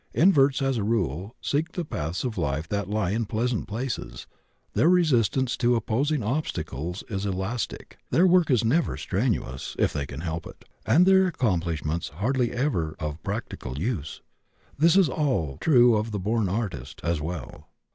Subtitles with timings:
[0.15, 4.25] Inverts, as a rule, seek the paths of life that lie in pleasant places;
[4.73, 10.21] their resistance to opposing obstacles is elastic, their work is never strenuous (if they can
[10.21, 14.21] help it), and their accomplishments hardly ever of practical use.
[14.75, 17.69] This is all true of the born artist, as well.